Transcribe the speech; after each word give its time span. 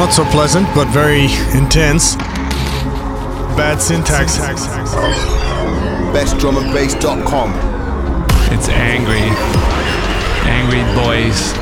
not 0.00 0.14
so 0.14 0.24
pleasant, 0.24 0.66
but 0.74 0.88
very 0.88 1.24
intense. 1.54 2.16
Bad 3.54 3.82
syntax. 3.82 4.38
BestDrumAndBass.com. 6.14 7.52
It's 8.50 8.70
angry. 8.70 9.28
Angry 10.48 10.80
boys. 10.94 11.52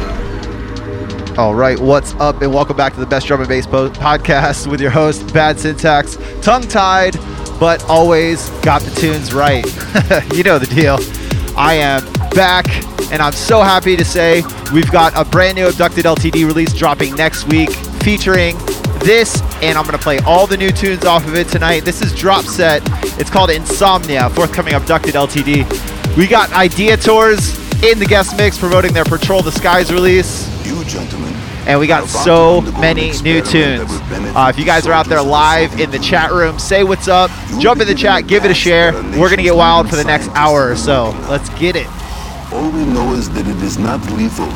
All 1.36 1.56
right, 1.56 1.80
what's 1.80 2.14
up, 2.20 2.40
and 2.40 2.54
welcome 2.54 2.76
back 2.76 2.94
to 2.94 3.00
the 3.00 3.06
Best 3.06 3.26
Drum 3.26 3.40
and 3.40 3.48
Bass 3.48 3.66
po- 3.66 3.90
podcast 3.90 4.68
with 4.68 4.80
your 4.80 4.92
host, 4.92 5.34
Bad 5.34 5.58
Syntax, 5.58 6.16
tongue 6.40 6.62
tied, 6.62 7.16
but 7.58 7.84
always 7.86 8.50
got 8.60 8.82
the 8.82 8.92
tunes 9.00 9.34
right. 9.34 9.66
you 10.32 10.44
know 10.44 10.60
the 10.60 10.72
deal. 10.72 10.98
I 11.56 11.74
am 11.74 12.04
back, 12.30 12.68
and 13.12 13.20
I'm 13.20 13.32
so 13.32 13.62
happy 13.62 13.96
to 13.96 14.04
say 14.04 14.44
we've 14.72 14.92
got 14.92 15.12
a 15.16 15.28
brand 15.28 15.56
new 15.56 15.66
Abducted 15.66 16.04
LTD 16.04 16.46
release 16.46 16.72
dropping 16.72 17.16
next 17.16 17.48
week 17.48 17.70
featuring 17.98 18.56
this, 19.00 19.40
and 19.62 19.78
I'm 19.78 19.84
to 19.86 19.98
play 19.98 20.18
all 20.20 20.46
the 20.46 20.56
new 20.56 20.70
tunes 20.70 21.04
off 21.04 21.26
of 21.26 21.34
it 21.34 21.48
tonight. 21.48 21.84
This 21.84 22.02
is 22.02 22.14
Drop 22.14 22.44
Set. 22.44 22.82
It's 23.18 23.30
called 23.30 23.50
Insomnia, 23.50 24.30
forthcoming 24.30 24.74
Abducted 24.74 25.14
LTD. 25.14 26.16
We 26.16 26.26
got 26.26 26.50
IdeatorZ 26.50 27.90
in 27.90 27.98
the 27.98 28.06
guest 28.06 28.36
mix 28.36 28.58
promoting 28.58 28.92
their 28.92 29.04
Patrol 29.04 29.42
the 29.42 29.52
Skies 29.52 29.92
release. 29.92 30.48
You 30.66 30.84
gentlemen. 30.84 31.32
And 31.66 31.78
we 31.78 31.86
got 31.86 32.08
so 32.08 32.62
many 32.80 33.12
new 33.20 33.42
tunes. 33.42 33.90
Uh, 33.90 34.50
if 34.50 34.58
you 34.58 34.64
guys 34.64 34.86
are 34.86 34.92
out 34.92 35.06
there 35.06 35.20
live 35.20 35.78
in 35.78 35.90
the 35.90 35.98
chat 35.98 36.32
room, 36.32 36.58
say 36.58 36.82
what's 36.82 37.08
up, 37.08 37.30
jump 37.60 37.80
in 37.80 37.86
the 37.86 37.94
chat, 37.94 38.26
give 38.26 38.44
it 38.44 38.50
a 38.50 38.54
share. 38.54 38.92
We're 39.18 39.28
to 39.28 39.42
get 39.42 39.54
wild 39.54 39.90
for 39.90 39.96
the 39.96 40.04
next 40.04 40.28
hour 40.30 40.70
or 40.70 40.76
so. 40.76 41.10
Let's 41.28 41.50
get 41.50 41.76
it. 41.76 41.86
All 42.52 42.70
we 42.70 42.86
know 42.86 43.12
is 43.12 43.28
that 43.30 43.46
it 43.46 43.62
is 43.62 43.78
not 43.78 44.00
lethal, 44.12 44.46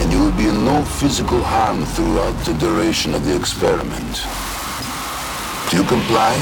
and 0.00 0.12
you 0.12 0.18
will 0.18 0.32
be 0.32 0.48
in 0.48 0.64
no 0.64 0.82
physical 0.82 1.42
harm 1.42 1.84
throughout 1.84 2.32
the 2.44 2.54
duration 2.54 3.14
of 3.14 3.24
the 3.24 3.36
experiment. 3.36 4.24
Do 5.70 5.76
you 5.76 5.84
comply? 5.84 6.36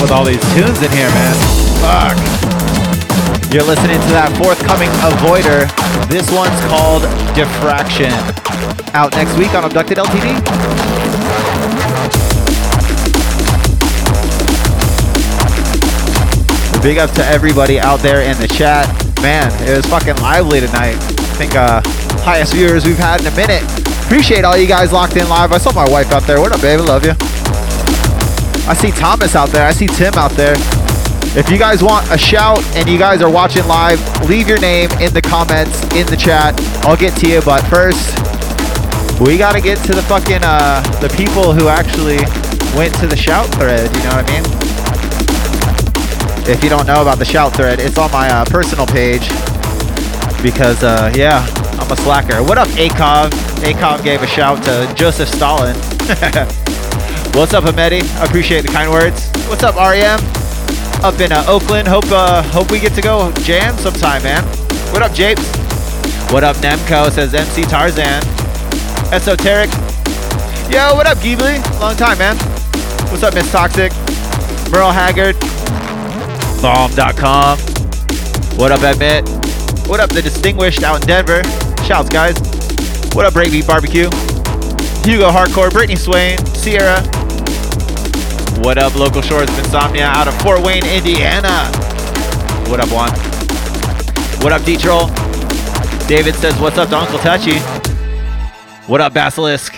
With 0.00 0.10
all 0.10 0.24
these 0.24 0.40
tunes 0.54 0.82
in 0.82 0.90
here, 0.90 1.08
man. 1.10 1.34
Fuck. 1.80 2.16
You're 3.52 3.64
listening 3.64 4.00
to 4.00 4.10
that 4.12 4.34
forthcoming 4.36 4.90
Avoider. 5.00 5.70
This 6.10 6.30
one's 6.32 6.58
called 6.66 7.02
Diffraction. 7.34 8.12
Out 8.94 9.12
next 9.12 9.36
week 9.38 9.54
on 9.54 9.64
Abducted 9.64 9.98
LTD. 9.98 10.36
Big 16.82 16.98
up 16.98 17.10
to 17.12 17.24
everybody 17.26 17.80
out 17.80 18.00
there 18.00 18.22
in 18.22 18.36
the 18.38 18.48
chat. 18.48 18.86
Man, 19.22 19.50
it 19.68 19.76
was 19.76 19.86
fucking 19.86 20.16
lively 20.22 20.60
tonight. 20.60 20.96
I 20.96 21.34
think 21.38 21.54
uh 21.54 21.80
highest 22.22 22.54
viewers 22.54 22.84
we've 22.84 22.98
had 22.98 23.20
in 23.20 23.26
a 23.26 23.36
minute. 23.36 23.62
Appreciate 24.04 24.44
all 24.44 24.56
you 24.56 24.66
guys 24.66 24.92
locked 24.92 25.16
in 25.16 25.28
live. 25.28 25.52
I 25.52 25.58
saw 25.58 25.72
my 25.72 25.88
wife 25.88 26.12
out 26.12 26.24
there. 26.24 26.40
What 26.40 26.52
up, 26.52 26.60
baby? 26.60 26.82
Love 26.82 27.04
you. 27.04 27.35
I 28.68 28.74
see 28.74 28.90
Thomas 28.90 29.36
out 29.36 29.50
there. 29.50 29.64
I 29.64 29.70
see 29.70 29.86
Tim 29.86 30.14
out 30.14 30.32
there. 30.32 30.56
If 31.38 31.50
you 31.50 31.58
guys 31.58 31.84
want 31.84 32.10
a 32.10 32.18
shout 32.18 32.64
and 32.74 32.88
you 32.88 32.98
guys 32.98 33.22
are 33.22 33.30
watching 33.30 33.64
live, 33.68 34.00
leave 34.28 34.48
your 34.48 34.58
name 34.58 34.90
in 35.00 35.12
the 35.12 35.22
comments 35.22 35.82
in 35.94 36.04
the 36.08 36.16
chat. 36.16 36.58
I'll 36.84 36.96
get 36.96 37.16
to 37.20 37.28
you, 37.28 37.40
but 37.42 37.60
first, 37.68 38.18
we 39.20 39.38
gotta 39.38 39.60
get 39.60 39.78
to 39.84 39.94
the 39.94 40.02
fucking 40.02 40.40
uh 40.42 40.80
the 41.00 41.08
people 41.10 41.52
who 41.52 41.68
actually 41.68 42.18
went 42.76 42.92
to 42.96 43.06
the 43.06 43.16
shout 43.16 43.46
thread. 43.54 43.88
You 43.94 44.02
know 44.02 44.16
what 44.16 44.30
I 44.30 44.34
mean? 44.34 44.44
If 46.50 46.64
you 46.64 46.70
don't 46.70 46.86
know 46.86 47.02
about 47.02 47.18
the 47.18 47.24
shout 47.24 47.54
thread, 47.54 47.78
it's 47.78 47.98
on 47.98 48.10
my 48.10 48.28
uh, 48.28 48.44
personal 48.46 48.86
page 48.86 49.28
because 50.42 50.82
uh, 50.82 51.12
yeah, 51.14 51.46
I'm 51.78 51.90
a 51.90 51.96
slacker. 51.96 52.42
What 52.42 52.58
up, 52.58 52.68
Akov? 52.68 53.30
Akov 53.62 54.02
gave 54.02 54.22
a 54.22 54.26
shout 54.26 54.62
to 54.64 54.92
Joseph 54.96 55.28
Stalin. 55.28 55.76
What's 57.36 57.52
up, 57.52 57.64
Amedi? 57.64 58.00
I 58.18 58.24
appreciate 58.24 58.62
the 58.62 58.68
kind 58.68 58.90
words. 58.90 59.28
What's 59.46 59.62
up, 59.62 59.76
REM? 59.76 60.18
Up 61.04 61.20
in 61.20 61.32
uh, 61.32 61.44
Oakland. 61.46 61.86
Hope 61.86 62.06
uh, 62.08 62.42
hope 62.44 62.70
we 62.70 62.80
get 62.80 62.94
to 62.94 63.02
go 63.02 63.30
jam 63.42 63.76
sometime, 63.76 64.22
man. 64.22 64.42
What 64.90 65.02
up, 65.02 65.12
Japes? 65.12 65.44
What 66.32 66.44
up, 66.44 66.56
Nemco? 66.56 67.10
Says 67.10 67.34
MC 67.34 67.64
Tarzan. 67.64 68.24
Esoteric. 69.12 69.68
Yo, 70.72 70.96
what 70.96 71.06
up, 71.06 71.18
Ghibli? 71.18 71.60
Long 71.78 71.94
time, 71.94 72.16
man. 72.16 72.36
What's 73.10 73.22
up, 73.22 73.34
Miss 73.34 73.52
Toxic? 73.52 73.92
Merle 74.72 74.90
Haggard. 74.90 75.38
Bomb.com. 76.62 77.58
What 78.56 78.72
up, 78.72 78.80
Admit? 78.80 79.28
What 79.86 80.00
up, 80.00 80.08
the 80.08 80.22
distinguished 80.22 80.82
out 80.82 81.02
in 81.02 81.06
Denver? 81.06 81.44
Shouts, 81.84 82.08
guys. 82.08 82.38
What 83.14 83.26
up, 83.26 83.34
Breakbeat 83.34 83.66
Barbecue? 83.66 84.08
Hugo 85.04 85.28
Hardcore, 85.28 85.70
Brittany 85.70 85.96
Swain, 85.96 86.38
Sierra. 86.46 87.02
What 88.58 88.78
up, 88.78 88.96
Local 88.96 89.20
Shores 89.20 89.50
of 89.50 89.58
Insomnia 89.58 90.06
out 90.06 90.28
of 90.28 90.34
Fort 90.40 90.62
Wayne, 90.62 90.84
Indiana? 90.86 91.70
What 92.68 92.80
up, 92.80 92.88
Juan? 92.88 93.10
What 94.42 94.52
up, 94.52 94.64
D-Troll? 94.64 95.08
David 96.08 96.34
says, 96.36 96.58
What's 96.58 96.78
up 96.78 96.88
to 96.88 96.96
Uncle 96.96 97.18
Touchy? 97.18 97.58
What 98.86 99.02
up, 99.02 99.12
Basilisk? 99.12 99.76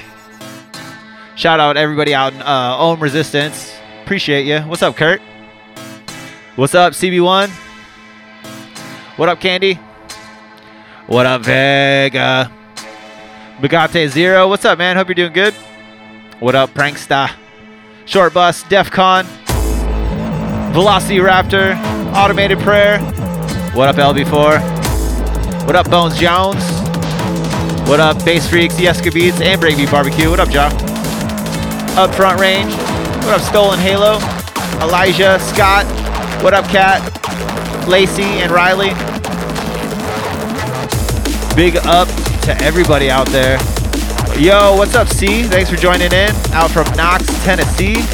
Shout 1.35 1.59
out 1.59 1.77
everybody 1.77 2.15
out 2.15 2.33
in 2.33 2.41
uh, 2.41 2.77
Ohm 2.79 3.01
Resistance. 3.01 3.75
Appreciate 4.05 4.47
you. 4.47 4.61
What's 4.61 4.83
up, 4.83 4.97
Kurt? 4.97 5.21
What's 6.55 6.75
up, 6.75 6.93
CB1? 6.93 7.51
What 9.17 9.29
up, 9.29 9.41
Candy? 9.41 9.75
What 11.09 11.27
up, 11.27 11.43
Vega? 11.43 12.51
Bugate 13.61 14.09
Zero. 14.09 14.49
What's 14.49 14.65
up, 14.65 14.79
man? 14.79 14.97
Hope 14.97 15.09
you're 15.09 15.15
doing 15.17 15.33
good. 15.33 15.53
What 16.39 16.55
up, 16.55 16.71
Pranksta? 16.71 17.33
Short 18.09 18.33
Bus, 18.33 18.65
Defcon, 18.65 19.27
Velocity 20.73 21.19
Raptor, 21.19 21.77
Automated 22.15 22.59
Prayer. 22.61 23.01
What 23.75 23.91
up, 23.91 23.97
LB4? 23.97 25.67
What 25.67 25.77
up, 25.77 25.91
Bones 25.91 26.19
Jones? 26.19 26.65
What 27.87 28.01
up, 28.01 28.25
Bass 28.25 28.49
Freaks, 28.49 28.77
the 28.77 29.11
Beats, 29.13 29.43
and 29.43 29.61
Breakbeat 29.61 29.91
Barbecue? 29.91 30.31
What 30.31 30.41
up, 30.41 30.51
Ja? 30.51 30.69
Up 31.99 32.15
Front 32.15 32.41
Range. 32.41 32.73
What 33.27 33.35
up, 33.35 33.43
Stolen 33.43 33.79
Halo? 33.79 34.15
Elijah, 34.81 35.39
Scott. 35.41 35.85
What 36.43 36.55
up, 36.55 36.65
Cat? 36.69 37.03
Lacey 37.87 38.23
and 38.23 38.51
Riley. 38.51 38.95
Big 41.55 41.77
up 41.85 42.09
to 42.45 42.57
everybody 42.63 43.11
out 43.11 43.27
there. 43.27 43.59
Yo, 44.39 44.77
what's 44.77 44.95
up, 44.95 45.09
C? 45.09 45.43
Thanks 45.43 45.69
for 45.69 45.75
joining 45.75 46.13
in. 46.13 46.31
Out 46.53 46.71
from 46.71 46.87
Knox, 46.97 47.27
Tennessee. 47.43 48.05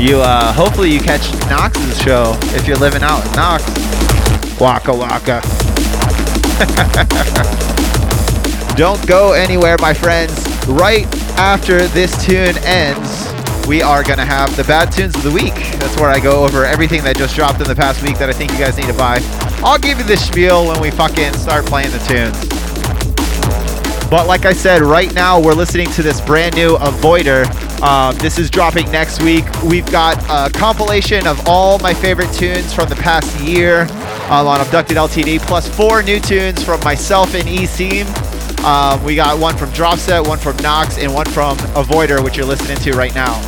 You, 0.00 0.20
uh, 0.20 0.52
hopefully 0.52 0.92
you 0.92 1.00
catch 1.00 1.32
Knox's 1.50 2.00
show 2.00 2.38
if 2.54 2.68
you're 2.68 2.76
living 2.76 3.02
out 3.02 3.26
in 3.26 3.32
Knox. 3.32 3.64
Waka 4.60 4.94
waka. 4.94 5.40
Don't 8.76 9.04
go 9.08 9.32
anywhere, 9.32 9.76
my 9.80 9.92
friends. 9.92 10.46
Right 10.68 11.04
after 11.36 11.88
this 11.88 12.24
tune 12.24 12.56
ends, 12.58 13.32
we 13.66 13.82
are 13.82 14.04
to 14.04 14.24
have 14.24 14.56
the 14.56 14.62
bad 14.62 14.92
tunes 14.92 15.16
of 15.16 15.24
the 15.24 15.32
week. 15.32 15.54
That's 15.80 15.98
where 15.98 16.10
I 16.10 16.20
go 16.20 16.44
over 16.44 16.64
everything 16.64 17.02
that 17.02 17.16
just 17.16 17.34
dropped 17.34 17.60
in 17.60 17.66
the 17.66 17.74
past 17.74 18.04
week 18.04 18.18
that 18.18 18.30
I 18.30 18.32
think 18.32 18.52
you 18.52 18.58
guys 18.58 18.76
need 18.76 18.86
to 18.86 18.94
buy. 18.94 19.18
I'll 19.64 19.80
give 19.80 19.98
you 19.98 20.04
the 20.04 20.16
spiel 20.16 20.68
when 20.68 20.80
we 20.80 20.92
fucking 20.92 21.32
start 21.34 21.66
playing 21.66 21.90
the 21.90 21.98
tunes. 21.98 22.59
But 24.10 24.26
like 24.26 24.44
I 24.44 24.52
said, 24.52 24.82
right 24.82 25.14
now 25.14 25.40
we're 25.40 25.54
listening 25.54 25.88
to 25.92 26.02
this 26.02 26.20
brand 26.20 26.56
new 26.56 26.76
Avoider. 26.78 27.46
Um, 27.80 28.18
this 28.18 28.40
is 28.40 28.50
dropping 28.50 28.90
next 28.90 29.22
week. 29.22 29.44
We've 29.62 29.88
got 29.92 30.18
a 30.28 30.52
compilation 30.52 31.28
of 31.28 31.46
all 31.46 31.78
my 31.78 31.94
favorite 31.94 32.32
tunes 32.32 32.74
from 32.74 32.88
the 32.88 32.96
past 32.96 33.40
year 33.40 33.82
um, 34.28 34.48
on 34.48 34.60
Abducted 34.60 34.96
LTD, 34.96 35.38
plus 35.42 35.68
four 35.68 36.02
new 36.02 36.18
tunes 36.18 36.64
from 36.64 36.80
myself 36.80 37.36
and 37.36 37.48
E-Seam. 37.48 38.04
Um, 38.64 39.00
we 39.04 39.14
got 39.14 39.38
one 39.38 39.56
from 39.56 39.70
Dropset, 39.70 40.26
one 40.26 40.38
from 40.38 40.56
Knox, 40.56 40.98
and 40.98 41.14
one 41.14 41.26
from 41.26 41.56
Avoider, 41.74 42.22
which 42.22 42.36
you're 42.36 42.46
listening 42.46 42.78
to 42.78 42.92
right 42.94 43.14
now. 43.14 43.40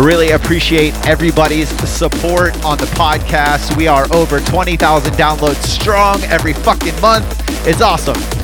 Really 0.00 0.30
appreciate 0.30 0.94
everybody's 1.04 1.68
support 1.88 2.64
on 2.64 2.78
the 2.78 2.86
podcast. 2.86 3.76
We 3.76 3.88
are 3.88 4.06
over 4.12 4.38
20,000 4.38 5.12
downloads 5.14 5.62
strong 5.64 6.22
every 6.24 6.52
fucking 6.52 7.00
month. 7.00 7.26
It's 7.66 7.80
awesome. 7.80 8.43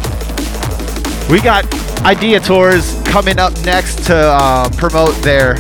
We 1.31 1.41
got 1.41 1.65
IdeatorZ 2.03 3.07
coming 3.07 3.39
up 3.39 3.53
next 3.65 4.05
to 4.07 4.17
uh, 4.17 4.69
promote 4.71 5.15
their 5.23 5.55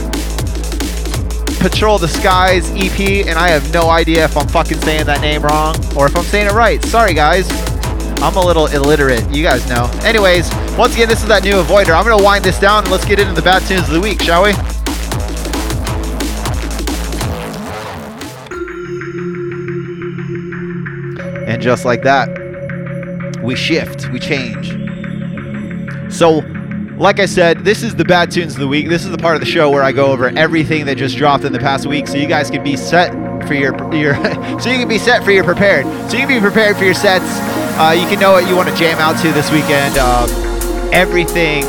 Patrol 1.60 1.96
the 1.96 2.08
Skies 2.08 2.68
EP, 2.72 3.24
and 3.28 3.38
I 3.38 3.50
have 3.50 3.72
no 3.72 3.88
idea 3.88 4.24
if 4.24 4.36
I'm 4.36 4.48
fucking 4.48 4.80
saying 4.80 5.06
that 5.06 5.20
name 5.20 5.42
wrong 5.42 5.76
or 5.96 6.06
if 6.06 6.16
I'm 6.16 6.24
saying 6.24 6.48
it 6.48 6.54
right. 6.54 6.82
Sorry, 6.82 7.14
guys. 7.14 7.48
I'm 8.20 8.34
a 8.34 8.44
little 8.44 8.66
illiterate. 8.66 9.22
You 9.30 9.44
guys 9.44 9.68
know. 9.68 9.88
Anyways, 10.02 10.50
once 10.76 10.94
again, 10.94 11.08
this 11.08 11.22
is 11.22 11.28
that 11.28 11.44
new 11.44 11.62
Avoider. 11.62 11.96
I'm 11.96 12.04
going 12.04 12.18
to 12.18 12.24
wind 12.24 12.44
this 12.44 12.58
down 12.58 12.82
and 12.82 12.90
let's 12.90 13.04
get 13.04 13.20
into 13.20 13.34
the 13.34 13.42
bad 13.42 13.62
tunes 13.68 13.82
of 13.82 13.94
the 13.94 14.00
week, 14.00 14.20
shall 14.22 14.42
we? 14.42 14.50
And 21.46 21.62
just 21.62 21.84
like 21.84 22.02
that, 22.02 22.28
we 23.40 23.54
shift, 23.54 24.10
we 24.10 24.18
change. 24.18 24.69
So, 26.20 26.44
like 26.98 27.18
I 27.18 27.24
said, 27.24 27.64
this 27.64 27.82
is 27.82 27.94
the 27.94 28.04
bad 28.04 28.30
tunes 28.30 28.52
of 28.52 28.60
the 28.60 28.68
week. 28.68 28.90
This 28.90 29.06
is 29.06 29.10
the 29.10 29.16
part 29.16 29.36
of 29.36 29.40
the 29.40 29.46
show 29.46 29.70
where 29.70 29.82
I 29.82 29.90
go 29.90 30.12
over 30.12 30.28
everything 30.36 30.84
that 30.84 30.98
just 30.98 31.16
dropped 31.16 31.44
in 31.44 31.52
the 31.54 31.58
past 31.58 31.86
week, 31.86 32.06
so 32.06 32.18
you 32.18 32.26
guys 32.26 32.50
can 32.50 32.62
be 32.62 32.76
set 32.76 33.10
for 33.48 33.54
your 33.54 33.72
your, 33.94 34.12
so 34.60 34.68
you 34.68 34.78
can 34.78 34.86
be 34.86 34.98
set 34.98 35.24
for 35.24 35.30
your 35.30 35.44
prepared. 35.44 35.86
So 36.10 36.18
you 36.18 36.26
can 36.26 36.28
be 36.28 36.38
prepared 36.38 36.76
for 36.76 36.84
your 36.84 36.92
sets. 36.92 37.24
Uh, 37.80 37.96
you 37.98 38.06
can 38.06 38.20
know 38.20 38.32
what 38.32 38.46
you 38.46 38.54
want 38.54 38.68
to 38.68 38.74
jam 38.74 38.98
out 38.98 39.18
to 39.22 39.32
this 39.32 39.50
weekend. 39.50 39.96
Um, 39.96 40.28
everything 40.92 41.62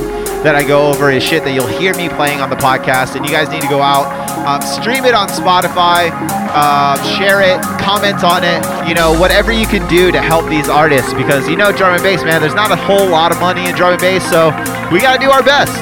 that 0.43 0.57
I 0.57 0.67
go 0.67 0.91
over 0.91 1.09
is 1.09 1.23
shit 1.23 1.45
that 1.45 1.53
you'll 1.53 1.67
hear 1.67 1.95
me 1.95 2.09
playing 2.09 2.41
on 2.41 2.49
the 2.49 2.57
podcast, 2.57 3.15
and 3.15 3.25
you 3.25 3.31
guys 3.31 3.47
need 3.47 3.61
to 3.61 3.69
go 3.69 3.81
out, 3.81 4.20
um, 4.45 4.61
stream 4.61 5.05
it 5.05 5.13
on 5.13 5.27
Spotify, 5.27 6.09
uh, 6.53 6.97
share 7.17 7.41
it, 7.41 7.61
comment 7.79 8.23
on 8.23 8.43
it, 8.43 8.61
you 8.87 8.95
know, 8.95 9.17
whatever 9.19 9.51
you 9.51 9.65
can 9.65 9.87
do 9.87 10.11
to 10.11 10.21
help 10.21 10.49
these 10.49 10.69
artists 10.69 11.13
because 11.13 11.47
you 11.47 11.55
know 11.55 11.71
drum 11.71 11.93
and 11.93 12.03
bass, 12.03 12.23
man, 12.23 12.41
there's 12.41 12.55
not 12.55 12.71
a 12.71 12.75
whole 12.75 13.07
lot 13.07 13.31
of 13.31 13.39
money 13.39 13.67
in 13.67 13.75
drum 13.75 13.93
and 13.93 14.01
bass, 14.01 14.23
so 14.29 14.49
we 14.91 14.99
got 14.99 15.19
to 15.19 15.19
do 15.19 15.31
our 15.31 15.43
best. 15.43 15.73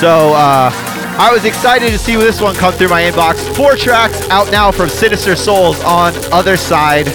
So, 0.00 0.32
uh, 0.34 0.70
I 1.20 1.30
was 1.30 1.44
excited 1.44 1.90
to 1.90 1.98
see 1.98 2.16
this 2.16 2.40
one 2.40 2.54
come 2.54 2.72
through 2.72 2.88
my 2.88 3.02
inbox. 3.02 3.36
Four 3.54 3.76
tracks 3.76 4.26
out 4.30 4.50
now 4.50 4.72
from 4.72 4.88
Sinister 4.88 5.36
Souls 5.36 5.78
on 5.84 6.14
Other 6.32 6.56
Side. 6.56 7.06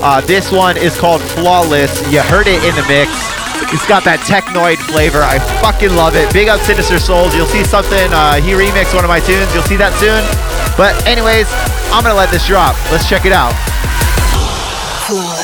Uh, 0.00 0.20
this 0.20 0.52
one 0.52 0.76
is 0.76 0.96
called 0.96 1.20
Flawless. 1.20 2.00
You 2.12 2.20
heard 2.20 2.46
it 2.46 2.62
in 2.62 2.74
the 2.76 2.86
mix. 2.86 3.37
It's 3.72 3.86
got 3.86 4.04
that 4.04 4.20
technoid 4.24 4.78
flavor. 4.88 5.22
I 5.22 5.38
fucking 5.60 5.94
love 5.94 6.14
it. 6.16 6.32
Big 6.32 6.48
up 6.48 6.60
Sinister 6.60 6.98
Souls. 6.98 7.34
You'll 7.34 7.50
see 7.50 7.64
something. 7.64 8.12
Uh, 8.12 8.40
he 8.40 8.52
remixed 8.52 8.94
one 8.94 9.04
of 9.04 9.08
my 9.08 9.20
tunes. 9.20 9.52
You'll 9.52 9.66
see 9.66 9.76
that 9.76 9.92
soon. 9.98 10.22
But 10.76 10.94
anyways, 11.06 11.50
I'm 11.92 12.02
gonna 12.02 12.14
let 12.14 12.30
this 12.30 12.46
drop. 12.46 12.76
Let's 12.90 13.08
check 13.08 13.26
it 13.26 13.32
out. 13.32 13.52
Flawless. 15.06 15.37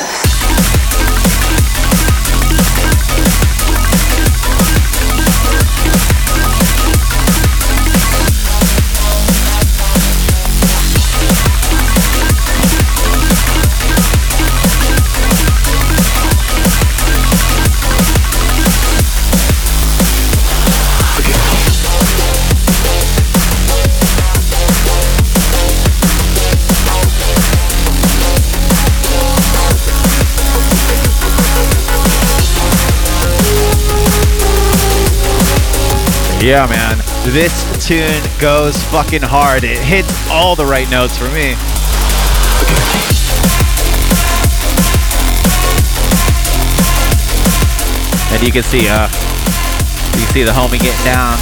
Yeah, 36.41 36.67
man. 36.67 36.99
This 37.33 37.53
tune 37.87 38.23
goes 38.39 38.83
fucking 38.85 39.23
hard. 39.23 39.65
It 39.65 39.79
hits 39.79 40.13
all 40.31 40.55
the 40.55 40.67
right 40.67 40.91
notes 40.91 41.17
for 41.17 41.29
me. 41.31 41.57
And 48.35 48.43
you 48.43 48.51
can 48.51 48.63
see, 48.65 48.89
uh, 48.89 49.07
you 50.19 50.27
can 50.27 50.33
see 50.35 50.43
the 50.43 50.51
homie 50.51 50.83
getting 50.83 51.05
down. 51.05 51.39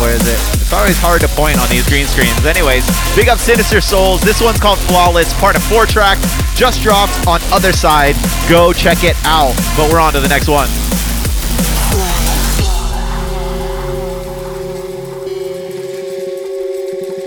Where 0.00 0.16
is 0.16 0.24
it? 0.26 0.40
It's 0.56 0.72
always 0.72 0.96
hard 0.96 1.20
to 1.20 1.28
point 1.28 1.60
on 1.60 1.68
these 1.68 1.86
green 1.86 2.06
screens. 2.06 2.46
Anyways, 2.46 2.88
big 3.14 3.28
up 3.28 3.38
Sinister 3.38 3.82
Souls. 3.82 4.22
This 4.22 4.40
one's 4.40 4.58
called 4.58 4.78
Flawless, 4.88 5.34
part 5.38 5.54
of 5.54 5.62
four 5.64 5.84
track. 5.84 6.16
Just 6.56 6.80
dropped 6.80 7.26
on 7.28 7.40
other 7.52 7.74
side. 7.74 8.16
Go 8.48 8.72
check 8.72 9.04
it 9.04 9.16
out. 9.24 9.52
But 9.76 9.92
we're 9.92 10.00
on 10.00 10.14
to 10.14 10.20
the 10.20 10.28
next 10.28 10.48
one. 10.48 10.68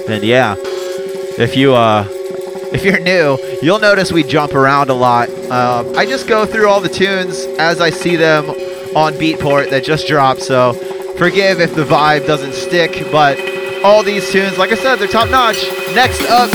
And 0.08 0.24
yeah, 0.24 0.56
if 0.58 1.56
you 1.56 1.74
uh 1.74 2.06
if 2.74 2.84
you're 2.84 3.00
new, 3.00 3.38
you'll 3.62 3.80
notice 3.80 4.12
we 4.12 4.24
jump 4.24 4.54
around 4.54 4.90
a 4.90 4.94
lot. 4.94 5.30
Um, 5.50 5.96
I 5.96 6.06
just 6.06 6.28
go 6.28 6.46
through 6.46 6.68
all 6.68 6.82
the 6.82 6.90
tunes 6.90 7.46
as 7.60 7.80
I 7.80 7.92
see 7.92 8.16
them 8.16 8.50
on 8.96 9.14
Beatport 9.14 9.70
that 9.70 9.84
just 9.84 10.08
dropped, 10.08 10.42
so 10.42 10.74
forgive 11.18 11.60
if 11.60 11.76
the 11.76 11.84
vibe 11.84 12.26
doesn't 12.26 12.54
stick, 12.54 13.12
but 13.12 13.40
all 13.84 14.02
these 14.04 14.30
tunes, 14.32 14.58
like 14.58 14.72
I 14.72 14.76
said, 14.76 14.96
they're 14.96 15.08
top 15.08 15.30
notch. 15.30 15.64
Next 15.94 16.22
up, 16.30 16.50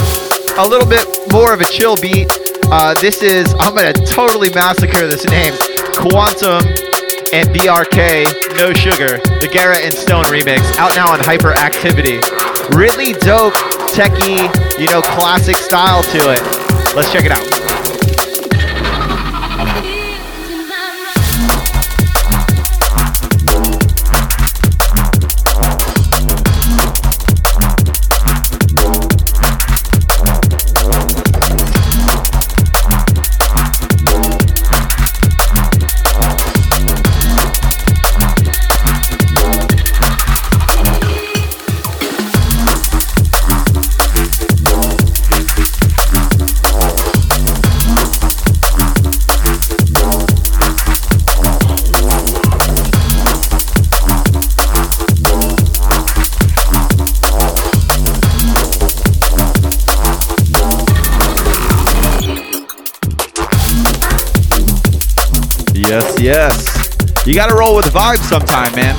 a 0.58 0.66
little 0.66 0.88
bit 0.88 1.06
more 1.30 1.54
of 1.54 1.60
a 1.60 1.64
chill 1.66 1.96
beat. 1.96 2.26
Uh, 2.70 2.94
this 2.94 3.22
is, 3.22 3.54
I'm 3.60 3.74
gonna 3.74 3.92
totally 3.92 4.50
massacre 4.50 5.06
this 5.06 5.24
name, 5.26 5.54
Quantum 5.94 6.66
and 7.32 7.48
BRK, 7.50 8.56
No 8.58 8.72
Sugar, 8.72 9.18
the 9.40 9.48
Gerra 9.52 9.84
and 9.84 9.94
Stone 9.94 10.24
remix, 10.24 10.76
out 10.78 10.96
now 10.96 11.12
on 11.12 11.20
Hyperactivity. 11.20 12.47
Really 12.76 13.12
dope, 13.14 13.54
techie, 13.94 14.38
you 14.78 14.86
know, 14.88 15.00
classic 15.00 15.56
style 15.56 16.02
to 16.02 16.18
it. 16.32 16.94
Let's 16.94 17.10
check 17.12 17.24
it 17.24 17.32
out. 17.32 17.57
Yes, 65.88 66.20
yes. 66.20 67.26
You 67.26 67.34
gotta 67.34 67.54
roll 67.54 67.74
with 67.74 67.86
the 67.86 67.90
vibe 67.90 68.18
sometime, 68.18 68.74
man. 68.76 68.94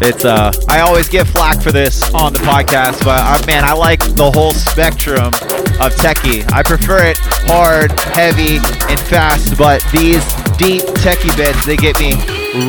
It's 0.00 0.24
uh, 0.24 0.52
I 0.68 0.82
always 0.82 1.08
get 1.08 1.26
flack 1.26 1.60
for 1.60 1.72
this 1.72 2.14
on 2.14 2.32
the 2.32 2.38
podcast, 2.38 3.02
but 3.04 3.18
uh, 3.18 3.44
man, 3.48 3.64
I 3.64 3.72
like 3.72 3.98
the 4.14 4.30
whole 4.30 4.52
spectrum 4.52 5.34
of 5.82 5.90
techie. 5.98 6.48
I 6.52 6.62
prefer 6.62 7.06
it 7.06 7.18
hard, 7.50 7.90
heavy, 8.14 8.58
and 8.88 9.00
fast, 9.00 9.58
but 9.58 9.82
these 9.90 10.22
deep 10.58 10.82
techie 11.02 11.36
bits, 11.36 11.66
they 11.66 11.76
get 11.76 11.98
me 11.98 12.14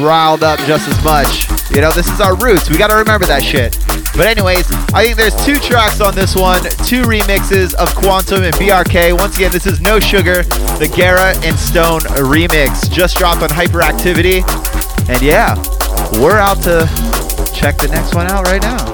riled 0.04 0.42
up 0.42 0.58
just 0.62 0.90
as 0.90 1.04
much. 1.04 1.46
You 1.70 1.82
know, 1.82 1.92
this 1.92 2.10
is 2.10 2.20
our 2.20 2.36
roots. 2.38 2.72
We 2.72 2.80
gotta 2.80 2.96
remember 2.96 3.28
that 3.28 3.44
shit. 3.44 3.78
But 4.20 4.28
anyways, 4.28 4.70
I 4.94 5.06
think 5.06 5.16
there's 5.16 5.46
two 5.46 5.56
tracks 5.56 6.02
on 6.02 6.14
this 6.14 6.36
one, 6.36 6.62
two 6.84 7.04
remixes 7.04 7.74
of 7.76 7.96
Quantum 7.96 8.44
and 8.44 8.54
BRK. 8.56 9.18
Once 9.18 9.38
again, 9.38 9.50
this 9.50 9.66
is 9.66 9.80
No 9.80 9.98
Sugar, 9.98 10.44
the 10.44 10.92
Gerra 10.94 11.42
and 11.46 11.58
Stone 11.58 12.02
remix, 12.02 12.92
just 12.92 13.16
dropped 13.16 13.44
on 13.44 13.48
Hyperactivity. 13.48 14.44
And 15.08 15.22
yeah, 15.22 15.56
we're 16.22 16.38
out 16.38 16.62
to 16.64 16.86
check 17.56 17.78
the 17.78 17.88
next 17.88 18.14
one 18.14 18.28
out 18.28 18.44
right 18.44 18.62
now. 18.62 18.92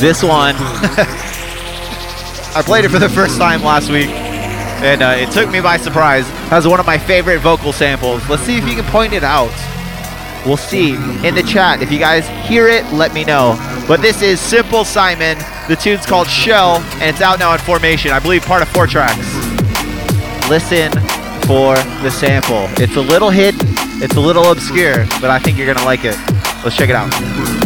This 0.00 0.24
one, 0.24 0.56
I 2.56 2.62
played 2.66 2.84
it 2.84 2.88
for 2.88 2.98
the 2.98 3.08
first 3.08 3.38
time 3.38 3.62
last 3.62 3.88
week, 3.88 4.08
and 4.82 5.02
uh, 5.02 5.14
it 5.16 5.30
took 5.30 5.50
me 5.50 5.60
by 5.60 5.76
surprise. 5.76 6.28
Has 6.50 6.66
one 6.66 6.80
of 6.80 6.86
my 6.86 6.98
favorite 6.98 7.40
vocal 7.40 7.72
samples. 7.72 8.26
Let's 8.28 8.42
see 8.42 8.58
if 8.58 8.68
you 8.68 8.74
can 8.74 8.84
point 8.84 9.12
it 9.12 9.24
out. 9.24 9.52
We'll 10.46 10.56
see 10.56 10.94
in 11.26 11.34
the 11.34 11.42
chat. 11.42 11.82
If 11.82 11.90
you 11.90 11.98
guys 11.98 12.26
hear 12.48 12.68
it, 12.68 12.84
let 12.92 13.12
me 13.12 13.24
know. 13.24 13.56
But 13.86 14.00
this 14.00 14.22
is 14.22 14.40
Simple 14.40 14.84
Simon. 14.84 15.36
The 15.68 15.76
tune's 15.76 16.06
called 16.06 16.28
Shell, 16.28 16.76
and 16.94 17.04
it's 17.04 17.20
out 17.20 17.38
now 17.38 17.52
in 17.52 17.58
Formation. 17.58 18.12
I 18.12 18.18
believe 18.18 18.42
part 18.42 18.62
of 18.62 18.68
four 18.68 18.86
tracks. 18.86 19.18
Listen 20.48 20.92
for 21.46 21.74
the 22.02 22.10
sample. 22.10 22.66
It's 22.82 22.96
a 22.96 23.00
little 23.00 23.30
hidden, 23.30 23.60
it's 24.02 24.16
a 24.16 24.20
little 24.20 24.50
obscure, 24.50 25.06
but 25.20 25.30
I 25.30 25.38
think 25.38 25.58
you're 25.58 25.72
gonna 25.72 25.84
like 25.84 26.04
it. 26.04 26.16
Let's 26.62 26.76
check 26.76 26.88
it 26.88 26.94
out. 26.94 27.57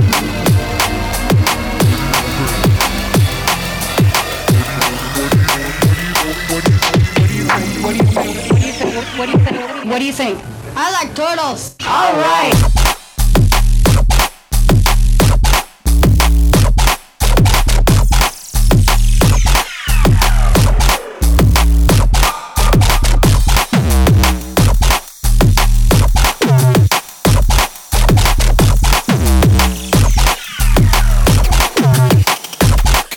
What 9.93 9.99
do 9.99 10.07
you 10.07 10.12
think? 10.14 10.43
I 10.74 10.90
like 10.90 11.14
turtles. 11.14 11.76
All 11.86 12.14
right. 12.14 12.55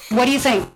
What 0.09 0.26
do 0.26 0.32
you 0.32 0.39
think? 0.39 0.74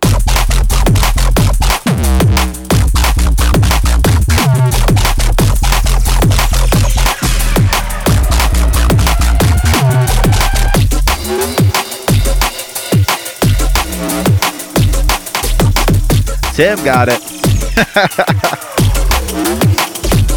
Tim 16.54 16.82
got 16.84 17.08
it. 17.08 17.20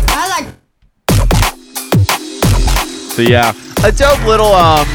I 0.07 0.30
like 0.38 0.47
So 3.11 3.22
yeah, 3.22 3.53
a 3.84 3.91
dope 3.91 4.24
little 4.26 4.53
um. 4.53 4.88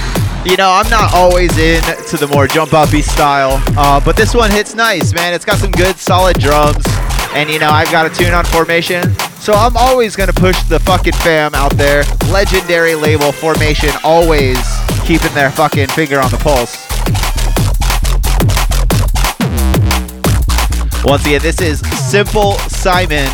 You 0.44 0.56
know, 0.56 0.70
I'm 0.70 0.88
not 0.88 1.12
always 1.14 1.58
in 1.58 1.82
to 1.82 2.16
the 2.16 2.28
more 2.32 2.46
jump 2.46 2.72
uppy 2.72 3.02
style, 3.02 3.60
uh, 3.76 4.00
but 4.02 4.16
this 4.16 4.34
one 4.34 4.50
hits 4.50 4.74
nice, 4.74 5.12
man. 5.12 5.34
It's 5.34 5.44
got 5.44 5.58
some 5.58 5.72
good 5.72 5.96
solid 5.96 6.38
drums, 6.38 6.86
and 7.34 7.50
you 7.50 7.58
know 7.58 7.68
I've 7.68 7.90
got 7.90 8.06
a 8.06 8.10
tune 8.10 8.32
on 8.32 8.44
Formation, 8.46 9.12
so 9.40 9.52
I'm 9.52 9.76
always 9.76 10.16
gonna 10.16 10.32
push 10.32 10.62
the 10.62 10.78
fucking 10.80 11.14
fam 11.14 11.54
out 11.54 11.72
there. 11.76 12.04
Legendary 12.30 12.94
label 12.94 13.32
Formation, 13.32 13.90
always 14.04 14.58
keeping 15.04 15.34
their 15.34 15.50
fucking 15.50 15.88
finger 15.88 16.20
on 16.20 16.30
the 16.30 16.38
pulse. 16.38 16.87
Once 21.08 21.24
again, 21.24 21.40
this 21.40 21.58
is 21.62 21.80
Simple 22.10 22.58
Simon. 22.68 23.26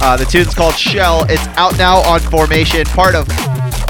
Uh, 0.00 0.16
the 0.16 0.24
tune's 0.24 0.54
called 0.54 0.76
Shell. 0.76 1.26
It's 1.28 1.44
out 1.58 1.76
now 1.76 1.96
on 1.96 2.20
Formation, 2.20 2.84
part 2.84 3.16
of 3.16 3.26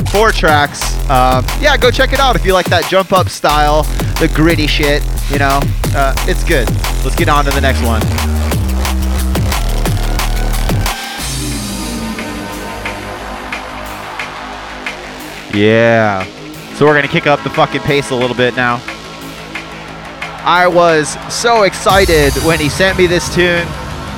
four 0.08 0.32
tracks. 0.32 0.82
Um, 1.10 1.44
yeah, 1.60 1.76
go 1.76 1.90
check 1.90 2.14
it 2.14 2.20
out 2.20 2.36
if 2.36 2.46
you 2.46 2.54
like 2.54 2.64
that 2.70 2.88
jump 2.88 3.12
up 3.12 3.28
style, 3.28 3.82
the 4.18 4.32
gritty 4.34 4.66
shit. 4.66 5.02
You 5.30 5.40
know, 5.40 5.60
uh, 5.94 6.14
it's 6.26 6.42
good. 6.42 6.70
Let's 7.04 7.16
get 7.16 7.28
on 7.28 7.44
to 7.44 7.50
the 7.50 7.60
next 7.60 7.82
one. 7.84 8.00
Yeah. 15.54 16.24
So 16.76 16.86
we're 16.86 16.94
gonna 16.94 17.08
kick 17.08 17.26
up 17.26 17.42
the 17.42 17.50
fucking 17.50 17.82
pace 17.82 18.08
a 18.08 18.14
little 18.14 18.36
bit 18.36 18.56
now. 18.56 18.80
I 20.48 20.66
was 20.66 21.18
so 21.28 21.64
excited 21.64 22.32
when 22.42 22.58
he 22.58 22.70
sent 22.70 22.96
me 22.96 23.06
this 23.06 23.28
tune. 23.34 23.68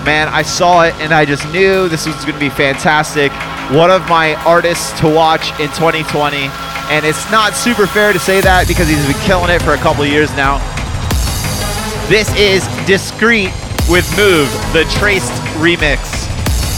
Man, 0.06 0.28
I 0.28 0.42
saw 0.42 0.84
it 0.84 0.94
and 1.00 1.12
I 1.12 1.24
just 1.24 1.42
knew 1.52 1.88
this 1.88 2.06
was 2.06 2.14
going 2.22 2.34
to 2.34 2.38
be 2.38 2.48
fantastic. 2.48 3.32
One 3.74 3.90
of 3.90 4.08
my 4.08 4.36
artists 4.46 4.92
to 5.00 5.08
watch 5.12 5.50
in 5.58 5.66
2020. 5.74 6.46
And 6.86 7.04
it's 7.04 7.28
not 7.32 7.54
super 7.54 7.84
fair 7.84 8.12
to 8.12 8.20
say 8.20 8.40
that 8.42 8.68
because 8.68 8.86
he's 8.86 9.04
been 9.10 9.20
killing 9.26 9.50
it 9.50 9.60
for 9.60 9.72
a 9.74 9.76
couple 9.78 10.06
years 10.06 10.30
now. 10.36 10.62
This 12.06 12.30
is 12.38 12.62
Discreet 12.86 13.50
with 13.90 14.06
Move, 14.14 14.46
the 14.70 14.86
Traced 15.02 15.34
remix. 15.58 15.98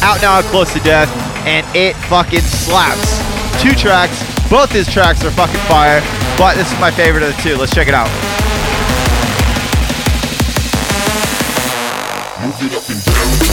Out 0.00 0.22
now 0.22 0.38
at 0.38 0.46
Close 0.46 0.72
to 0.72 0.80
Death, 0.80 1.12
and 1.44 1.68
it 1.76 1.92
fucking 2.08 2.40
slaps. 2.40 3.20
Two 3.60 3.76
tracks, 3.76 4.16
both 4.48 4.72
his 4.72 4.88
tracks 4.88 5.22
are 5.26 5.30
fucking 5.30 5.60
fire, 5.68 6.00
but 6.38 6.56
this 6.56 6.72
is 6.72 6.80
my 6.80 6.90
favorite 6.90 7.22
of 7.22 7.36
the 7.36 7.42
two. 7.42 7.56
Let's 7.58 7.74
check 7.74 7.86
it 7.86 7.94
out. 7.94 8.08
move 12.60 12.72
it 12.72 12.76
up 12.76 12.88
and 12.90 13.04
down. 13.04 13.51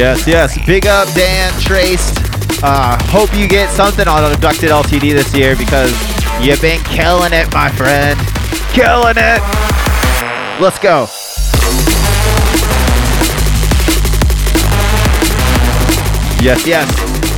Yes, 0.00 0.26
yes. 0.26 0.56
Big 0.64 0.86
up, 0.86 1.12
Dan, 1.12 1.52
Traced. 1.60 2.16
Uh, 2.64 2.96
hope 3.12 3.36
you 3.36 3.46
get 3.46 3.68
something 3.68 4.08
on 4.08 4.32
Abducted 4.32 4.70
LTD 4.70 5.12
this 5.12 5.34
year 5.34 5.54
because 5.56 5.92
you've 6.40 6.58
been 6.62 6.80
killing 6.84 7.34
it, 7.34 7.52
my 7.52 7.68
friend. 7.68 8.18
Killing 8.72 9.20
it. 9.20 9.40
Let's 10.56 10.78
go. 10.78 11.04
Yes, 16.40 16.64
yes. 16.64 16.88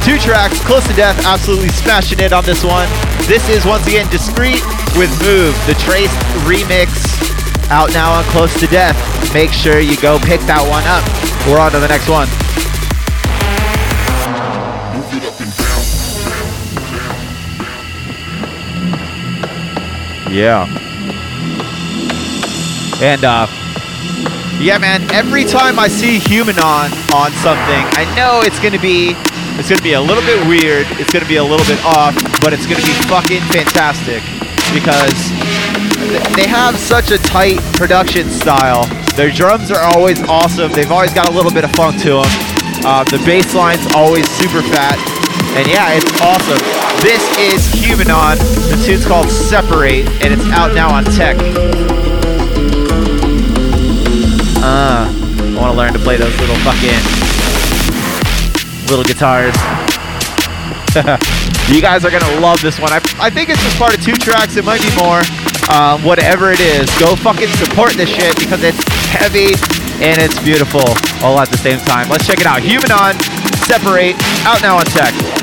Two 0.07 0.17
tracks, 0.19 0.65
close 0.65 0.87
to 0.87 0.95
death, 0.95 1.19
absolutely 1.27 1.71
smashing 1.71 2.21
it 2.21 2.33
on 2.33 2.45
this 2.45 2.63
one. 2.63 2.87
This 3.27 3.49
is 3.49 3.67
once 3.67 3.89
again 3.89 4.09
Discreet 4.09 4.63
with 4.95 5.11
Move, 5.19 5.59
the 5.67 5.75
Traced 5.83 6.15
remix, 6.47 6.95
out 7.71 7.93
now 7.93 8.13
on 8.13 8.23
Close 8.31 8.55
to 8.61 8.69
Death. 8.69 8.95
Make 9.35 9.51
sure 9.51 9.81
you 9.81 10.01
go 10.01 10.21
pick 10.21 10.41
that 10.43 10.63
one 10.63 10.87
up. 10.87 11.03
We're 11.51 11.59
on 11.59 11.73
to 11.73 11.81
the 11.81 11.89
next 11.89 12.09
one. 12.09 12.29
Yeah. 20.33 20.65
And 23.03 23.23
uh 23.25 23.47
yeah 24.59 24.79
man, 24.79 25.03
every 25.13 25.45
time 25.45 25.79
I 25.79 25.89
see 25.89 26.19
Humanon 26.19 26.65
on 26.65 26.91
on 27.13 27.31
something, 27.45 27.85
I 28.01 28.09
know 28.17 28.41
it's 28.41 28.59
gonna 28.59 28.81
be 28.81 29.13
it's 29.61 29.69
gonna 29.69 29.83
be 29.83 29.93
a 29.93 30.01
little 30.01 30.23
bit 30.25 30.41
weird, 30.49 30.87
it's 30.97 31.13
gonna 31.13 31.29
be 31.29 31.37
a 31.37 31.45
little 31.45 31.67
bit 31.67 31.85
off, 31.85 32.17
but 32.41 32.55
it's 32.55 32.65
gonna 32.65 32.81
be 32.81 32.97
fucking 33.13 33.43
fantastic 33.53 34.25
because 34.73 35.29
they 36.33 36.49
have 36.49 36.79
such 36.79 37.11
a 37.11 37.19
tight 37.19 37.61
production 37.77 38.31
style. 38.31 38.87
Their 39.15 39.31
drums 39.31 39.71
are 39.71 39.85
always 39.95 40.23
awesome. 40.23 40.73
They've 40.73 40.91
always 40.91 41.13
got 41.13 41.29
a 41.29 41.33
little 41.33 41.53
bit 41.53 41.65
of 41.65 41.73
funk 41.73 42.01
to 42.09 42.25
them. 42.25 42.33
Uh, 42.89 43.05
the 43.05 43.21
bass 43.27 43.55
line's 43.55 43.85
always 43.95 44.27
super 44.41 44.63
fat. 44.63 44.97
And 45.55 45.67
yeah, 45.69 45.93
it's 45.93 46.11
awesome. 46.21 46.59
This 47.03 47.23
is 47.39 47.67
Humanon. 47.83 48.39
The 48.71 48.83
tune's 48.85 49.05
called 49.05 49.29
Separate, 49.29 50.07
and 50.23 50.33
it's 50.33 50.45
out 50.51 50.75
now 50.75 50.95
on 50.95 51.05
Tech. 51.05 51.37
Uh, 54.63 55.11
I 55.11 55.55
want 55.59 55.73
to 55.73 55.77
learn 55.77 55.93
to 55.93 55.99
play 55.99 56.17
those 56.17 56.39
little 56.41 56.57
fucking 56.65 57.03
little 58.89 59.05
guitars. 59.05 59.55
you 61.73 61.81
guys 61.81 62.05
are 62.05 62.11
gonna 62.11 62.41
love 62.41 62.61
this 62.61 62.79
one. 62.79 62.93
I, 62.93 63.01
I 63.19 63.31
think 63.31 63.49
it's 63.49 63.63
just 63.63 63.79
part 63.79 63.97
of 63.97 64.05
two 64.05 64.13
tracks. 64.13 64.57
It 64.57 64.65
might 64.65 64.81
be 64.81 64.95
more. 65.01 65.23
Um, 65.71 66.05
whatever 66.05 66.53
it 66.53 66.61
is, 66.61 66.91
go 66.99 67.17
fucking 67.17 67.49
support 67.57 67.93
this 67.95 68.09
shit 68.09 68.37
because 68.39 68.63
it's 68.63 68.83
heavy 69.09 69.55
and 70.05 70.21
it's 70.21 70.39
beautiful 70.43 70.85
all 71.23 71.39
at 71.39 71.49
the 71.49 71.57
same 71.57 71.79
time. 71.81 72.09
Let's 72.09 72.27
check 72.27 72.41
it 72.41 72.47
out. 72.47 72.61
Humanon, 72.61 73.17
Separate, 73.65 74.17
out 74.45 74.61
now 74.61 74.77
on 74.77 74.85
Tech. 74.85 75.42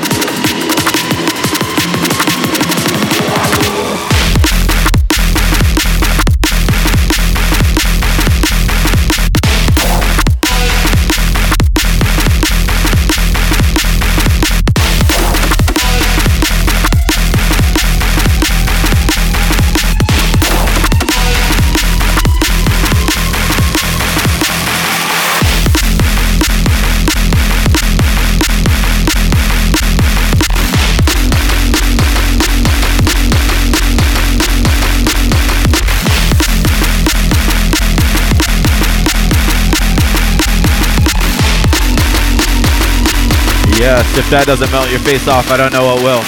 Yes, 43.80 44.04
if 44.18 44.28
that 44.28 44.44
doesn't 44.44 44.68
melt 44.68 44.90
your 44.92 45.00
face 45.00 45.24
off, 45.24 45.48
I 45.48 45.56
don't 45.56 45.72
know 45.72 45.88
what 45.88 46.04
will. 46.04 46.20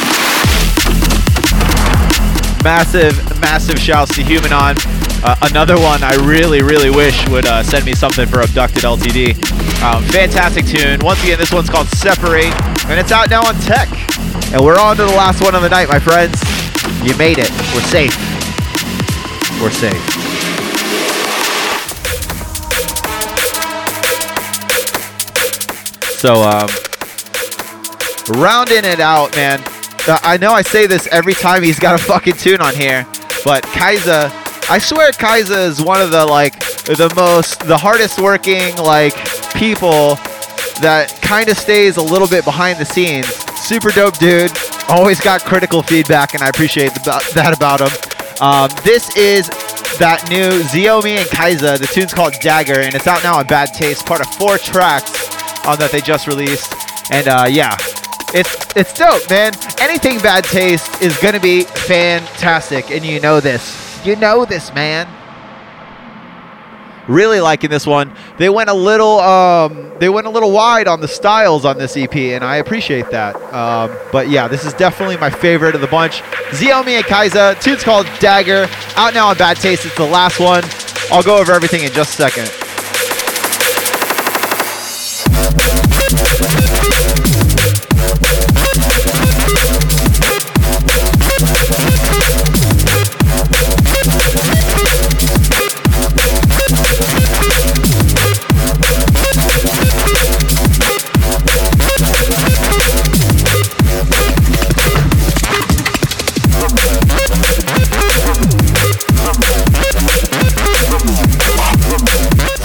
Massive, 2.65 3.13
massive 3.45 3.77
shouts 3.77 4.17
to 4.17 4.23
Humanon. 4.25 4.81
Uh, 5.21 5.37
another 5.53 5.77
one 5.77 6.01
I 6.03 6.17
really, 6.25 6.63
really 6.65 6.89
wish 6.89 7.29
would 7.29 7.45
uh, 7.45 7.63
send 7.63 7.85
me 7.85 7.93
something 7.93 8.25
for 8.25 8.41
Abducted 8.41 8.89
LTD. 8.89 9.37
Um, 9.85 10.03
fantastic 10.09 10.65
tune. 10.65 11.05
Once 11.05 11.23
again, 11.25 11.37
this 11.37 11.53
one's 11.53 11.69
called 11.69 11.89
Separate, 11.89 12.57
and 12.89 12.97
it's 12.97 13.13
out 13.13 13.29
now 13.29 13.45
on 13.45 13.55
Tech. 13.69 13.93
And 14.57 14.65
we're 14.65 14.81
on 14.81 14.97
to 14.97 15.05
the 15.05 15.13
last 15.13 15.45
one 15.45 15.55
of 15.55 15.61
the 15.61 15.69
night, 15.69 15.93
my 15.93 16.01
friends. 16.01 16.41
You 17.05 17.15
made 17.21 17.37
it. 17.37 17.53
We're 17.77 17.85
safe. 17.85 18.17
We're 19.61 19.69
safe. 19.69 20.01
So, 26.17 26.41
um, 26.49 26.71
rounding 28.31 28.85
it 28.85 29.01
out, 29.01 29.35
man. 29.37 29.63
Uh, 30.07 30.19
I 30.23 30.37
know 30.37 30.53
I 30.53 30.63
say 30.63 30.87
this 30.87 31.07
every 31.09 31.35
time 31.35 31.63
he's 31.63 31.79
got 31.79 31.95
a 31.99 32.03
fucking 32.03 32.35
tune 32.35 32.61
on 32.61 32.75
here, 32.75 33.07
but 33.45 33.63
Kaiza, 33.65 34.31
I 34.69 34.79
swear 34.79 35.11
Kaiza 35.13 35.67
is 35.69 35.83
one 35.83 36.01
of 36.01 36.11
the 36.11 36.25
like 36.25 36.59
the 36.85 37.13
most 37.17 37.61
the 37.61 37.77
hardest 37.77 38.21
working 38.21 38.75
like 38.77 39.15
people 39.55 40.17
that 40.81 41.17
kind 41.23 41.49
of 41.49 41.57
stays 41.57 41.97
a 41.97 42.03
little 42.03 42.29
bit 42.29 42.45
behind 42.45 42.79
the 42.79 42.85
scenes. 42.85 43.27
Super 43.61 43.91
dope 43.91 44.19
dude. 44.19 44.51
Always 44.89 45.21
got 45.21 45.43
critical 45.43 45.83
feedback, 45.83 46.35
and 46.35 46.43
I 46.43 46.49
appreciate 46.49 46.93
that 47.05 47.55
about 47.57 47.81
him. 47.81 48.13
Um, 48.41 48.69
this 48.83 49.15
is 49.17 49.49
that 49.99 50.29
new 50.29 50.63
Ziomi 50.65 51.19
and 51.19 51.29
Kaiza. 51.29 51.79
The 51.79 51.87
tune's 51.87 52.13
called 52.13 52.35
Dagger, 52.41 52.81
and 52.81 52.95
it's 52.95 53.07
out 53.07 53.23
now 53.23 53.39
on 53.39 53.47
Bad 53.47 53.73
Taste, 53.73 54.05
part 54.05 54.21
of 54.21 54.27
four 54.35 54.59
tracks 54.59 55.67
um, 55.67 55.79
that 55.79 55.91
they 55.93 56.01
just 56.01 56.27
released. 56.27 56.75
And 57.13 57.29
uh, 57.29 57.47
yeah, 57.49 57.77
it's 58.35 58.77
it's 58.77 58.93
dope, 58.95 59.29
man. 59.31 59.53
Anything 59.81 60.19
Bad 60.19 60.45
Taste 60.45 61.03
is 61.03 61.17
gonna 61.19 61.41
be 61.41 61.63
fantastic, 61.63 62.91
and 62.91 63.05
you 63.05 63.21
know 63.21 63.41
this. 63.41 64.05
You 64.05 64.17
know 64.17 64.45
this, 64.45 64.73
man. 64.75 65.09
Really 67.09 67.41
liking 67.41 67.69
this 67.69 67.87
one. 67.87 68.15
They 68.39 68.49
went 68.49 68.71
a 68.71 68.75
little 68.75 69.21
um, 69.21 69.93
they 69.99 70.09
went 70.09 70.27
a 70.27 70.31
little 70.31 70.53
wide 70.53 70.89
on 70.89 71.01
the 71.01 71.09
styles 71.09 71.65
on 71.65 71.77
this 71.77 71.97
EP, 71.97 72.15
and 72.15 72.45
I 72.45 72.57
appreciate 72.57 73.11
that. 73.11 73.37
Um, 73.53 73.97
but 74.13 74.29
yeah, 74.29 74.49
this 74.49 74.65
is 74.65 74.73
definitely 74.75 75.17
my 75.17 75.31
favorite 75.31 75.75
of 75.75 75.81
the 75.81 75.87
bunch. 75.89 76.23
Ziomi 76.53 76.97
and 76.97 77.05
Kaiza. 77.05 77.61
Tune's 77.61 77.83
called 77.83 78.07
Dagger. 78.21 78.69
Out 78.97 79.15
now 79.15 79.29
on 79.29 79.37
Bad 79.37 79.57
Taste. 79.57 79.85
It's 79.85 79.97
the 79.97 80.05
last 80.05 80.39
one. 80.39 80.63
I'll 81.11 81.23
go 81.23 81.39
over 81.39 81.53
everything 81.53 81.83
in 81.83 81.93
just 81.93 82.19
a 82.19 82.31
second. 82.31 82.62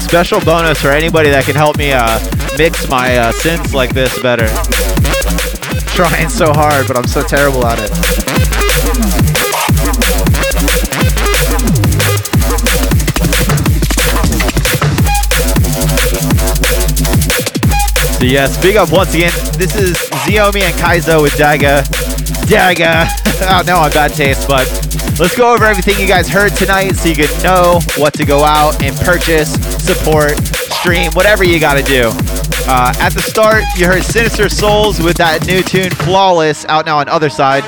Special 0.08 0.40
bonus 0.40 0.80
for 0.80 0.88
anybody 0.88 1.28
that 1.28 1.44
can 1.44 1.54
help 1.54 1.76
me 1.76 1.92
uh, 1.92 2.18
mix 2.56 2.88
my 2.88 3.14
uh, 3.18 3.30
synths 3.30 3.74
like 3.74 3.92
this 3.92 4.18
better. 4.22 4.46
Trying 5.94 6.30
so 6.30 6.50
hard, 6.50 6.88
but 6.88 6.96
I'm 6.96 7.06
so 7.06 7.20
terrible 7.20 7.66
at 7.66 7.78
it. 7.78 7.92
So 18.16 18.24
yes, 18.24 18.60
big 18.62 18.76
up 18.76 18.90
once 18.90 19.12
again. 19.12 19.32
This 19.58 19.76
is 19.76 19.98
Ziomi 20.24 20.62
and 20.62 20.74
Kaizo 20.76 21.20
with 21.20 21.34
Daga. 21.34 21.82
Daga. 22.48 23.28
out 23.42 23.66
now 23.66 23.80
on 23.80 23.90
bad 23.92 24.12
taste, 24.12 24.48
but 24.48 24.66
let's 25.18 25.36
go 25.36 25.52
over 25.52 25.64
everything 25.64 25.98
you 25.98 26.06
guys 26.06 26.28
heard 26.28 26.54
tonight 26.56 26.92
so 26.92 27.08
you 27.08 27.14
can 27.14 27.42
know 27.42 27.80
what 27.96 28.14
to 28.14 28.24
go 28.24 28.42
out 28.42 28.82
and 28.82 28.96
purchase, 28.96 29.54
support, 29.94 30.36
stream, 30.82 31.10
whatever 31.12 31.44
you 31.44 31.58
got 31.58 31.78
to 31.78 31.82
do. 31.82 32.10
Uh, 32.70 32.92
at 32.98 33.14
the 33.14 33.22
start, 33.22 33.64
you 33.74 33.86
heard 33.86 34.02
Sinister 34.02 34.50
Souls 34.50 35.00
with 35.00 35.16
that 35.16 35.46
new 35.46 35.62
tune 35.62 35.88
Flawless 35.88 36.66
out 36.66 36.84
now 36.84 36.98
on 36.98 37.08
Other 37.08 37.30
Side. 37.30 37.64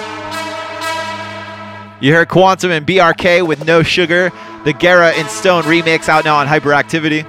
You 2.02 2.12
heard 2.12 2.28
Quantum 2.28 2.72
and 2.72 2.86
BRK 2.86 3.46
with 3.46 3.64
No 3.64 3.82
Sugar, 3.82 4.30
the 4.66 4.74
Gerra 4.74 5.12
and 5.14 5.30
Stone 5.30 5.62
remix 5.62 6.10
out 6.10 6.26
now 6.26 6.36
on 6.36 6.46
Hyperactivity. 6.46 7.24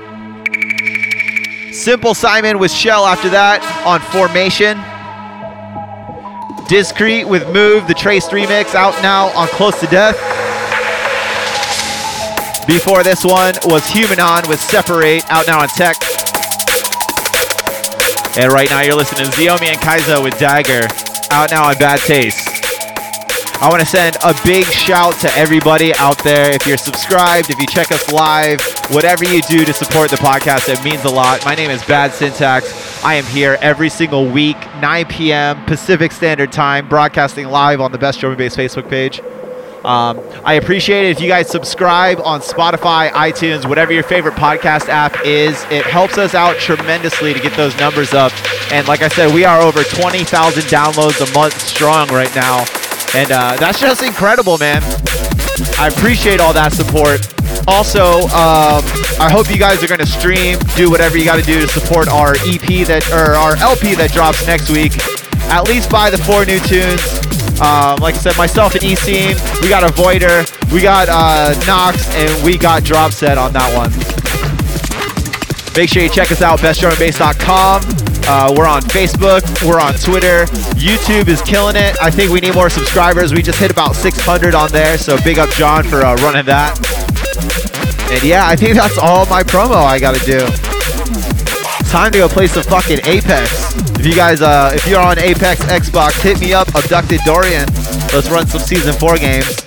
Simple 1.73 2.13
Simon 2.13 2.59
with 2.59 2.71
Shell 2.71 3.05
after 3.05 3.29
that 3.29 3.63
on 3.85 4.01
Formation. 4.01 4.77
Discreet 6.67 7.23
with 7.29 7.47
Move, 7.53 7.87
the 7.87 7.93
Trace 7.93 8.27
remix 8.27 8.75
out 8.75 9.01
now 9.01 9.27
on 9.37 9.47
Close 9.47 9.79
to 9.79 9.87
Death. 9.87 10.50
Before 12.67 13.03
this 13.03 13.25
one 13.25 13.55
was 13.65 13.83
Humanon 13.83 14.47
with 14.47 14.61
Separate 14.61 15.23
out 15.31 15.47
now 15.47 15.61
on 15.61 15.67
Tech. 15.69 15.95
And 18.37 18.51
right 18.53 18.69
now 18.69 18.81
you're 18.81 18.95
listening 18.95 19.25
to 19.25 19.31
Ziomi 19.31 19.67
and 19.67 19.79
Kaizo 19.79 20.23
with 20.23 20.37
Dagger 20.37 20.87
out 21.31 21.49
now 21.49 21.67
on 21.67 21.75
Bad 21.77 21.99
Taste. 21.99 22.47
I 23.61 23.67
want 23.69 23.81
to 23.81 23.85
send 23.85 24.15
a 24.23 24.33
big 24.45 24.65
shout 24.65 25.19
to 25.19 25.31
everybody 25.35 25.93
out 25.95 26.23
there. 26.23 26.51
If 26.51 26.65
you're 26.65 26.77
subscribed, 26.77 27.49
if 27.49 27.59
you 27.59 27.67
check 27.67 27.91
us 27.91 28.11
live, 28.11 28.61
whatever 28.89 29.23
you 29.25 29.41
do 29.43 29.65
to 29.65 29.73
support 29.73 30.09
the 30.09 30.17
podcast, 30.17 30.69
it 30.69 30.83
means 30.83 31.03
a 31.05 31.09
lot. 31.09 31.43
My 31.45 31.55
name 31.55 31.71
is 31.71 31.83
Bad 31.85 32.13
Syntax. 32.13 33.03
I 33.03 33.15
am 33.15 33.25
here 33.25 33.57
every 33.61 33.89
single 33.89 34.27
week, 34.27 34.57
9 34.81 35.05
p.m. 35.05 35.63
Pacific 35.65 36.11
Standard 36.11 36.51
Time, 36.51 36.87
broadcasting 36.87 37.47
live 37.47 37.81
on 37.81 37.91
the 37.91 37.97
Best 37.97 38.19
Drum 38.19 38.31
and 38.31 38.37
Bass 38.37 38.55
Facebook 38.55 38.89
page. 38.89 39.21
Um, 39.83 40.19
I 40.43 40.53
appreciate 40.53 41.07
it 41.07 41.11
if 41.11 41.19
you 41.19 41.27
guys 41.27 41.49
subscribe 41.49 42.19
on 42.19 42.41
Spotify, 42.41 43.09
iTunes, 43.09 43.67
whatever 43.67 43.91
your 43.91 44.03
favorite 44.03 44.35
podcast 44.35 44.89
app 44.89 45.25
is. 45.25 45.63
It 45.71 45.85
helps 45.85 46.19
us 46.19 46.35
out 46.35 46.57
tremendously 46.57 47.33
to 47.33 47.39
get 47.39 47.53
those 47.57 47.75
numbers 47.77 48.13
up. 48.13 48.31
And 48.71 48.87
like 48.87 49.01
I 49.01 49.07
said, 49.07 49.33
we 49.33 49.43
are 49.43 49.59
over 49.59 49.83
20,000 49.83 50.63
downloads 50.63 51.19
a 51.27 51.33
month 51.33 51.59
strong 51.59 52.09
right 52.09 52.33
now. 52.35 52.65
And 53.15 53.31
uh, 53.31 53.57
that's 53.57 53.79
just 53.79 54.03
incredible, 54.03 54.59
man. 54.59 54.83
I 55.79 55.89
appreciate 55.91 56.39
all 56.39 56.53
that 56.53 56.73
support. 56.73 57.19
Also, 57.67 58.21
um, 58.29 58.85
I 59.19 59.29
hope 59.31 59.49
you 59.49 59.57
guys 59.57 59.83
are 59.83 59.87
going 59.87 59.99
to 59.99 60.05
stream, 60.05 60.57
do 60.75 60.91
whatever 60.91 61.17
you 61.17 61.25
got 61.25 61.37
to 61.37 61.45
do 61.45 61.59
to 61.59 61.67
support 61.67 62.07
our 62.07 62.35
EP 62.45 62.85
that 62.87 63.07
or 63.11 63.33
our 63.33 63.55
LP 63.57 63.95
that 63.95 64.11
drops 64.13 64.45
next 64.45 64.69
week. 64.69 64.93
At 65.49 65.67
least 65.67 65.89
buy 65.89 66.09
the 66.09 66.17
four 66.19 66.45
new 66.45 66.59
tunes. 66.59 67.01
Um, 67.61 67.99
like 67.99 68.15
I 68.15 68.17
said, 68.17 68.37
myself 68.37 68.73
and 68.73 68.83
E-Scene, 68.83 69.35
we 69.61 69.69
got 69.69 69.83
Avoider, 69.83 70.49
we 70.73 70.81
got 70.81 71.07
uh, 71.09 71.53
Knox, 71.67 72.09
and 72.15 72.43
we 72.43 72.57
got 72.57 72.83
Drop 72.83 73.11
Set 73.11 73.37
on 73.37 73.53
that 73.53 73.69
one. 73.77 73.91
Make 75.77 75.89
sure 75.89 76.01
you 76.01 76.09
check 76.09 76.31
us 76.31 76.41
out, 76.41 76.57
bestdrumandbass.com. 76.59 77.81
Uh, 78.27 78.53
we're 78.57 78.65
on 78.65 78.81
Facebook, 78.81 79.41
we're 79.67 79.79
on 79.79 79.93
Twitter. 79.93 80.45
YouTube 80.73 81.27
is 81.27 81.41
killing 81.43 81.75
it. 81.75 81.95
I 82.01 82.09
think 82.09 82.31
we 82.31 82.39
need 82.39 82.55
more 82.55 82.71
subscribers. 82.71 83.31
We 83.31 83.43
just 83.43 83.59
hit 83.59 83.69
about 83.69 83.95
600 83.95 84.55
on 84.55 84.69
there, 84.71 84.97
so 84.97 85.21
big 85.23 85.37
up 85.37 85.49
John 85.51 85.83
for 85.83 85.97
uh, 85.97 86.15
running 86.15 86.45
that. 86.45 86.77
And 88.11 88.23
yeah, 88.23 88.47
I 88.47 88.55
think 88.55 88.73
that's 88.75 88.97
all 88.97 89.27
my 89.27 89.43
promo 89.43 89.75
I 89.75 89.99
gotta 89.99 90.23
do. 90.25 90.39
Time 91.91 92.11
to 92.11 92.17
go 92.17 92.27
play 92.27 92.47
some 92.47 92.63
fucking 92.63 93.01
Apex. 93.05 93.90
If 94.01 94.07
you 94.07 94.15
guys, 94.15 94.41
uh, 94.41 94.71
if 94.73 94.87
you're 94.87 94.99
on 94.99 95.19
Apex 95.19 95.61
Xbox, 95.65 96.19
hit 96.23 96.39
me 96.39 96.53
up, 96.55 96.67
Abducted 96.73 97.21
Dorian. 97.23 97.67
Let's 98.11 98.31
run 98.31 98.47
some 98.47 98.59
Season 98.59 98.95
4 98.95 99.17
games. 99.19 99.61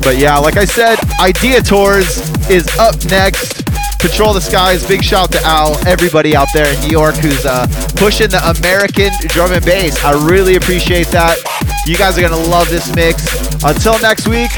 But 0.00 0.16
yeah, 0.16 0.38
like 0.38 0.56
I 0.56 0.64
said, 0.64 0.96
IdeatorZ 1.20 2.48
is 2.50 2.66
up 2.78 2.94
next. 3.10 3.66
Patrol 4.00 4.32
the 4.32 4.40
Skies, 4.40 4.88
big 4.88 5.04
shout 5.04 5.30
to 5.32 5.42
Al, 5.42 5.76
everybody 5.86 6.34
out 6.34 6.48
there 6.54 6.74
in 6.74 6.80
New 6.80 6.88
York 6.88 7.16
who's 7.16 7.44
uh, 7.44 7.66
pushing 7.96 8.30
the 8.30 8.40
American 8.58 9.12
drum 9.28 9.52
and 9.52 9.62
bass. 9.62 10.02
I 10.02 10.12
really 10.26 10.56
appreciate 10.56 11.08
that. 11.08 11.36
You 11.84 11.98
guys 11.98 12.16
are 12.16 12.22
going 12.22 12.32
to 12.32 12.48
love 12.48 12.70
this 12.70 12.94
mix. 12.94 13.26
Until 13.62 13.98
next 13.98 14.26
week, 14.26 14.52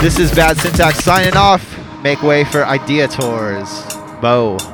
this 0.00 0.18
is 0.18 0.34
Bad 0.34 0.58
Syntax 0.58 0.98
signing 1.04 1.36
off. 1.36 1.62
Make 2.02 2.24
way 2.24 2.42
for 2.42 2.64
IdeatorZ. 2.64 4.20
Bo. 4.20 4.71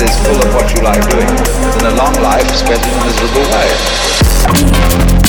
head 0.00 0.08
is 0.08 0.16
full 0.26 0.36
of 0.36 0.54
what 0.54 0.72
you 0.74 0.82
like 0.82 1.02
doing, 1.10 1.26
then 1.78 1.92
a 1.92 1.96
long 1.96 2.14
life 2.22 2.48
spent 2.54 2.82
in 2.84 2.92
a 2.92 3.04
miserable 3.04 3.42
way. 3.52 5.19